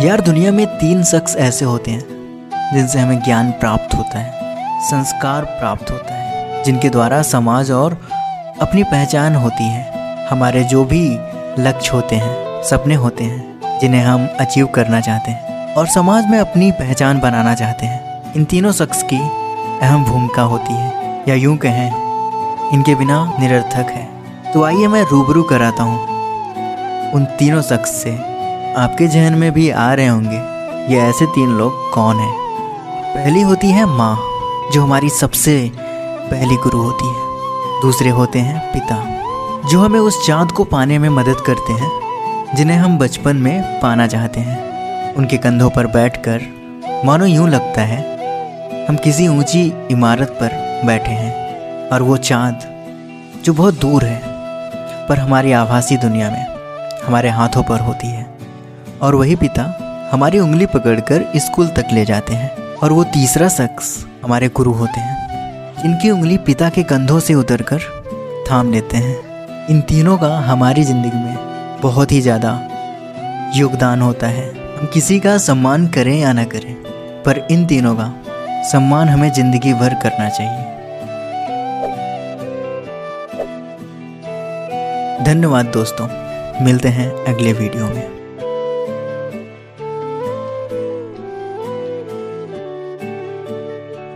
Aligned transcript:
यार, 0.00 0.20
दुनिया 0.20 0.50
में 0.52 0.66
तीन 0.66 1.02
शख्स 1.04 1.36
ऐसे 1.36 1.64
होते 1.64 1.90
हैं 1.90 2.72
जिनसे 2.74 2.98
हमें 2.98 3.22
ज्ञान 3.22 3.50
प्राप्त 3.50 3.94
होता 3.94 4.18
है, 4.18 4.80
संस्कार 4.82 5.44
प्राप्त 5.44 5.90
होता 5.90 6.14
है, 6.14 6.62
जिनके 6.64 6.88
द्वारा 6.88 7.22
समाज 7.22 7.70
और 7.70 7.92
अपनी 8.62 8.82
पहचान 8.84 9.34
होती 9.34 9.64
है। 9.64 10.26
हमारे 10.28 10.64
जो 10.64 10.84
भी 10.84 11.18
लक्ष्य 11.58 11.90
होते 11.94 12.16
हैं, 12.16 12.62
सपने 12.62 12.94
होते 12.94 13.24
हैं, 13.24 13.78
जिन्हें 13.80 14.02
हम 14.02 14.28
अचीव 14.40 14.66
करना 14.66 15.00
चाहते 15.00 15.30
हैं 15.30 15.74
और 15.74 15.86
समाज 15.86 16.26
में 16.26 16.38
अपनी 16.38 16.70
पहचान 16.72 17.20
बनाना 17.20 17.54
चाहते 17.54 17.86
हैं, 17.86 18.32
इन 18.32 18.44
तीनों 18.44 18.72
शख्स 18.72 19.02
की 19.02 19.20
अहम 19.82 20.04
भूमिका 20.04 20.42
होती 20.42 20.72
है। 20.72 21.22
या 21.28 21.34
यूँ 21.34 21.56
कहें, 21.56 21.90
इनके 22.72 22.94
बिना 22.94 23.36
निरर्थक 23.40 23.90
है। 23.90 24.08
तो 24.52 24.64
आइए 24.64 24.86
मैं 24.86 25.02
रूबरू 25.02 25.42
कराता 25.42 25.82
हूँ 25.82 26.08
उन 27.12 27.24
तीनों 27.38 27.62
शख्स 27.62 27.90
से 27.90 28.35
आपके 28.76 29.06
जहन 29.06 29.34
में 29.34 29.52
भी 29.52 29.70
आ 29.70 29.94
रहे 29.94 30.06
होंगे, 30.06 30.36
ये 30.94 31.00
ऐसे 31.00 31.26
तीन 31.26 31.48
लोग 31.48 31.92
कौन 31.94 32.16
हैं? 32.16 32.32
पहली 33.14 33.40
होती 33.40 33.66
है 33.66 33.86
माँ, 33.86 34.20
जो 34.72 34.82
हमारी 34.82 35.08
सबसे 35.08 35.72
पहली 36.30 36.56
गुरु 36.56 36.78
होती 36.78 37.08
है। 37.08 37.82
दूसरे 37.82 38.10
होते 38.10 38.38
हैं 38.38 38.72
पिता, 38.72 38.96
जो 39.68 39.80
हमें 39.80 40.00
उस 40.00 40.26
चाँद 40.26 40.52
को 40.52 40.64
पाने 40.64 40.98
में 40.98 41.08
मदद 41.08 41.40
करते 41.40 41.72
हैं, 41.72 41.90
जिन्हें 42.54 42.78
हम 42.78 42.98
बचपन 42.98 43.36
में 43.36 43.80
पाना 43.80 44.06
चाहते 44.06 44.40
हैं। 44.40 45.14
उनके 45.14 45.36
कंधों 45.36 45.70
पर 45.70 45.86
बैठकर, 45.86 46.40
मानो 47.04 47.26
यूँ 47.26 47.48
लगता 47.48 47.82
है, 47.82 48.02
हम 48.86 48.96
किसी 48.96 49.28
ऊँची 49.28 49.72
इमारत 49.90 50.38
पर 50.42 50.82
बैठे 50.86 51.12
हैं, 51.12 51.32
और 51.88 52.02
वो 52.02 52.16
चाँद, 52.16 52.60
जो 53.44 53.54
बहुत 53.54 53.80
दूर 53.80 54.04
है, 54.04 54.22
पर 55.08 55.18
हमारी 55.18 55.52
आभासी 55.52 55.96
दुनिया 55.96 56.30
में, 56.30 56.46
हमारे 57.06 57.28
हाथों 57.28 57.62
पर 57.62 57.80
होती 57.80 58.06
है। 58.06 58.35
और 59.02 59.14
वही 59.14 59.36
पिता 59.36 59.62
हमारी 60.12 60.38
उंगली 60.38 60.66
पकड़कर 60.66 61.24
स्कूल 61.36 61.68
तक 61.68 61.88
ले 61.92 62.04
जाते 62.04 62.34
हैं 62.34 62.50
और 62.76 62.92
वो 62.92 63.04
तीसरा 63.04 63.48
शख्स 63.48 64.04
हमारे 64.24 64.48
गुरु 64.48 64.72
होते 64.72 65.00
हैं। 65.00 65.82
जिनकी 65.82 66.10
उंगली 66.10 66.36
पिता 66.38 66.68
के 66.68 66.82
कंधों 66.82 67.18
से 67.20 67.34
उतरकर 67.34 67.80
थाम 68.50 68.72
लेते 68.72 68.96
हैं। 68.96 69.66
इन 69.66 69.80
तीनों 69.80 70.16
का 70.18 70.28
हमारी 70.40 70.84
ज़िंदगी 70.84 71.18
में 71.18 71.80
बहुत 71.82 72.12
ही 72.12 72.20
ज़्यादा 72.20 72.52
योगदान 73.56 74.02
होता 74.02 74.26
है। 74.26 74.48
हम 74.78 74.86
किसी 74.86 75.18
का 75.20 75.36
सम्मान 75.38 75.86
करें 75.88 76.18
या 76.18 76.32
ना 76.32 76.44
करें, 76.46 76.74
पर 77.22 77.46
इन 77.50 77.66
तीनों 77.66 77.94
का 77.94 78.12
सम्मान 78.70 79.08
हमें 79.08 79.32
ज़िंदगी 79.32 79.72
भर 79.74 79.94
करना 80.02 80.28
चाहिए। 80.28 80.64
धन्यवाद 85.24 85.66
दोस्तों, 85.66 86.08
मिलते 86.64 86.88
हैं 86.88 87.10
अगले 87.26 87.52
वीडियो 87.52 87.86
में। 87.86 88.15